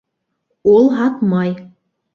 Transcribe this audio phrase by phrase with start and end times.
[0.73, 1.57] Ул һатмай.